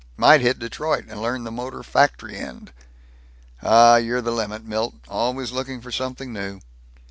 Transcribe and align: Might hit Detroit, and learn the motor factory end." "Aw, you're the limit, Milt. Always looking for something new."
Might 0.17 0.41
hit 0.41 0.57
Detroit, 0.57 1.05
and 1.09 1.21
learn 1.21 1.43
the 1.43 1.51
motor 1.51 1.83
factory 1.83 2.35
end." 2.35 2.73
"Aw, 3.61 3.97
you're 3.97 4.19
the 4.19 4.31
limit, 4.31 4.65
Milt. 4.65 4.95
Always 5.07 5.51
looking 5.51 5.79
for 5.79 5.91
something 5.91 6.33
new." 6.33 6.59